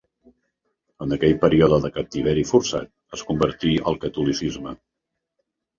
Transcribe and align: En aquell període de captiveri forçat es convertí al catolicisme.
En 1.05 1.13
aquell 1.17 1.35
període 1.43 1.79
de 1.85 1.93
captiveri 1.99 2.47
forçat 2.55 2.91
es 3.19 3.27
convertí 3.31 3.79
al 3.89 4.05
catolicisme. 4.09 4.77